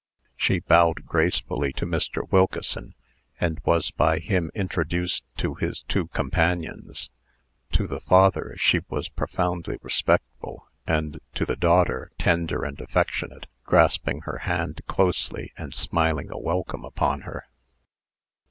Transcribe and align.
She 0.35 0.57
bowed 0.61 1.05
gracefully 1.05 1.71
to 1.73 1.85
Mr. 1.85 2.27
Wilkeson, 2.31 2.95
and 3.39 3.59
was 3.65 3.91
by 3.91 4.17
him 4.17 4.49
introduced 4.55 5.23
to 5.37 5.53
his 5.53 5.83
two 5.83 6.07
companions. 6.07 7.11
To 7.73 7.85
the 7.85 7.99
father 7.99 8.55
she 8.57 8.81
was 8.89 9.09
profoundly 9.09 9.77
respectful, 9.83 10.65
and 10.87 11.19
to 11.35 11.45
the 11.45 11.55
daughter 11.55 12.09
tender 12.17 12.63
and 12.63 12.81
affectionate, 12.81 13.45
grasping 13.63 14.21
her 14.21 14.39
hand 14.39 14.81
closely, 14.87 15.53
and 15.55 15.71
smiling 15.71 16.31
a 16.31 16.37
welcome 16.39 16.83
upon 16.83 17.21
her. 17.21 17.43